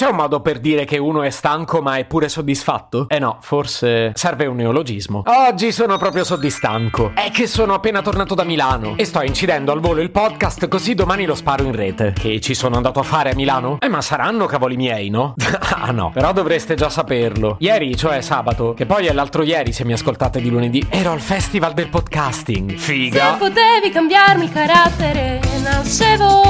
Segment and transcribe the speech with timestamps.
[0.00, 3.04] C'è un modo per dire che uno è stanco ma è pure soddisfatto?
[3.10, 5.24] Eh no, forse serve un neologismo.
[5.26, 7.12] Oggi sono proprio soddistanco.
[7.14, 10.94] È che sono appena tornato da Milano e sto incidendo al volo il podcast così
[10.94, 12.14] domani lo sparo in rete.
[12.18, 13.76] Che ci sono andato a fare a Milano?
[13.78, 15.34] Eh ma saranno cavoli miei, no?
[15.68, 17.56] ah no, però dovreste già saperlo.
[17.58, 21.20] Ieri, cioè sabato, che poi è l'altro ieri se mi ascoltate di lunedì, ero al
[21.20, 22.74] festival del podcasting.
[22.74, 23.32] Figa.
[23.32, 26.49] Se potevi cambiarmi il carattere, nascevo.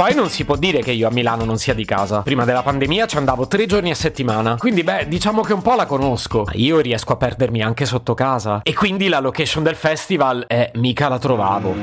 [0.00, 2.22] Poi non si può dire che io a Milano non sia di casa.
[2.22, 4.56] Prima della pandemia ci andavo tre giorni a settimana.
[4.56, 6.44] Quindi, beh, diciamo che un po' la conosco.
[6.46, 8.62] Ma io riesco a perdermi anche sotto casa.
[8.62, 11.74] E quindi la location del festival, eh, mica la trovavo.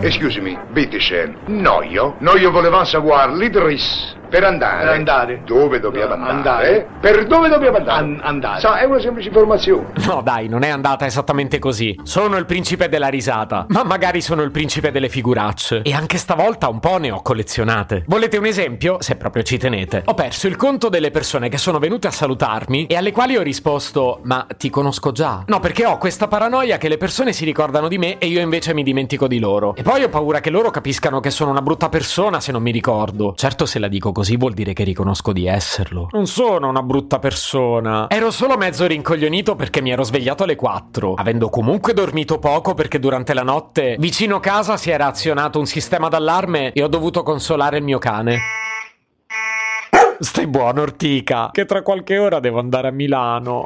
[0.00, 1.34] Excuse me, bitteschön.
[1.46, 2.16] Noio?
[2.18, 4.20] Noio voleva savoir l'Idris.
[4.32, 4.84] Per andare.
[4.84, 5.42] Per andare.
[5.44, 6.32] Dove dobbiamo andare?
[6.32, 6.88] andare.
[7.02, 8.02] Per dove dobbiamo andare?
[8.02, 8.60] An- andare.
[8.60, 9.88] Sa, è una semplice informazione.
[10.06, 12.00] No, dai, non è andata esattamente così.
[12.02, 15.82] Sono il principe della risata, ma magari sono il principe delle figuracce.
[15.82, 18.04] E anche stavolta un po' ne ho collezionate.
[18.06, 18.96] Volete un esempio?
[19.02, 20.00] Se proprio ci tenete.
[20.06, 23.42] Ho perso il conto delle persone che sono venute a salutarmi e alle quali ho
[23.42, 25.42] risposto: Ma ti conosco già?
[25.46, 28.72] No, perché ho questa paranoia che le persone si ricordano di me e io invece
[28.72, 29.74] mi dimentico di loro.
[29.74, 32.70] E poi ho paura che loro capiscano che sono una brutta persona se non mi
[32.70, 33.34] ricordo.
[33.36, 36.08] Certo, se la dico così vuol dire che riconosco di esserlo.
[36.12, 38.06] Non sono una brutta persona.
[38.08, 42.98] Ero solo mezzo rincoglionito perché mi ero svegliato alle 4, avendo comunque dormito poco perché
[42.98, 47.78] durante la notte vicino casa si era azionato un sistema d'allarme e ho dovuto consolare
[47.78, 48.38] il mio cane.
[50.18, 53.64] Stai buono, Ortica, che tra qualche ora devo andare a Milano.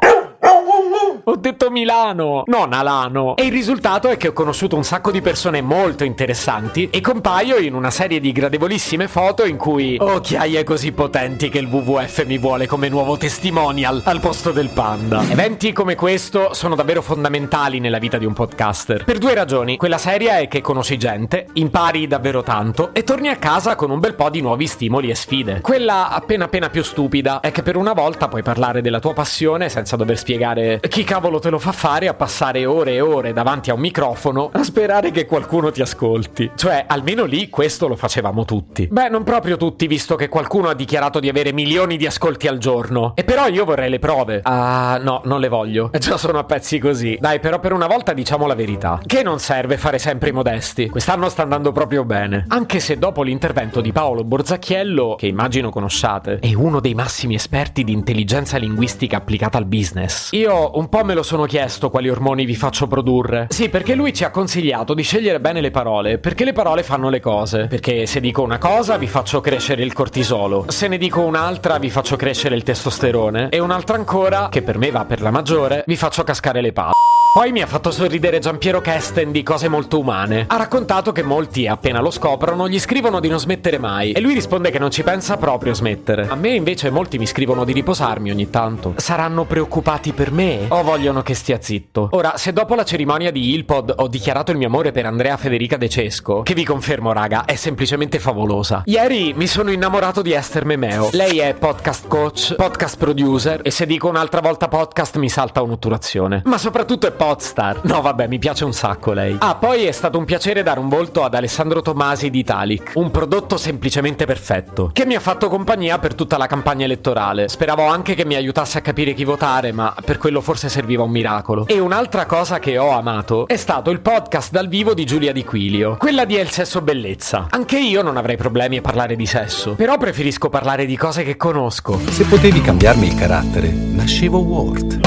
[1.29, 3.35] Ho detto Milano, non Alano.
[3.35, 7.57] E il risultato è che ho conosciuto un sacco di persone molto interessanti e compaio
[7.57, 12.25] in una serie di gradevolissime foto in cui ho occhiaie così potenti che il WWF
[12.25, 15.21] mi vuole come nuovo testimonial al posto del panda.
[15.29, 19.03] Eventi come questo sono davvero fondamentali nella vita di un podcaster.
[19.03, 19.75] Per due ragioni.
[19.75, 23.99] Quella seria è che conosci gente, impari davvero tanto e torni a casa con un
[23.99, 25.59] bel po' di nuovi stimoli e sfide.
[25.59, 29.67] Quella appena appena più stupida è che per una volta puoi parlare della tua passione
[29.67, 33.71] senza dover spiegare chi cavolo te lo fa fare a passare ore e ore davanti
[33.71, 36.51] a un microfono a sperare che qualcuno ti ascolti.
[36.53, 38.87] Cioè, almeno lì questo lo facevamo tutti.
[38.87, 42.59] Beh, non proprio tutti, visto che qualcuno ha dichiarato di avere milioni di ascolti al
[42.59, 43.13] giorno.
[43.15, 44.41] E però io vorrei le prove.
[44.43, 45.89] Ah, no, non le voglio.
[45.97, 47.17] Già sono a pezzi così.
[47.19, 48.99] Dai, però per una volta diciamo la verità.
[49.03, 50.87] Che non serve fare sempre i modesti.
[50.87, 52.45] Quest'anno sta andando proprio bene.
[52.49, 57.83] Anche se dopo l'intervento di Paolo Borzacchiello, che immagino conosciate, è uno dei massimi esperti
[57.83, 60.31] di intelligenza linguistica applicata al business.
[60.33, 63.47] Io un po' me lo sono chiesto quali ormoni vi faccio produrre.
[63.49, 67.09] Sì, perché lui ci ha consigliato di scegliere bene le parole, perché le parole fanno
[67.09, 67.67] le cose.
[67.67, 71.89] Perché se dico una cosa vi faccio crescere il cortisolo, se ne dico un'altra vi
[71.89, 75.95] faccio crescere il testosterone e un'altra ancora, che per me va per la maggiore, vi
[75.95, 77.06] faccio cascare le palle.
[77.33, 80.45] Poi mi ha fatto sorridere Giampiero Kesten di cose molto umane.
[80.47, 84.13] Ha raccontato che molti, appena lo scoprono, gli scrivono di non smettere mai.
[84.13, 86.27] E lui risponde che non ci pensa proprio a smettere.
[86.29, 88.93] A me invece molti mi scrivono di riposarmi ogni tanto.
[88.95, 90.65] Saranno preoccupati per me?
[90.69, 92.07] O vogliono che stia zitto?
[92.13, 95.77] Ora, se dopo la cerimonia di Ilpod ho dichiarato il mio amore per Andrea Federica
[95.77, 98.81] De Cesco, che vi confermo raga, è semplicemente favolosa.
[98.85, 101.09] Ieri mi sono innamorato di Esther Memeo.
[101.11, 106.41] Lei è podcast coach, podcast producer e se dico un'altra volta podcast mi salta un'otturazione.
[106.45, 107.81] Ma soprattutto è podstar.
[107.83, 109.35] No vabbè, mi piace un sacco lei.
[109.39, 112.91] Ah, poi è stato un piacere dare un volto ad Alessandro Tomasi di Italic.
[112.95, 117.49] Un prodotto semplicemente perfetto, che mi ha fatto compagnia per tutta la campagna elettorale.
[117.49, 121.11] Speravo anche che mi aiutasse a capire chi votare, ma per quello forse serviva un
[121.11, 121.67] miracolo.
[121.67, 125.43] E un'altra cosa che ho amato è stato il podcast dal vivo di Giulia Di
[125.43, 127.47] Quilio, quella di El Sesso Bellezza.
[127.49, 131.35] Anche io non avrei problemi a parlare di sesso, però preferisco parlare di cose che
[131.35, 131.99] conosco.
[132.09, 135.06] Se potevi cambiarmi il carattere, nascevo Word.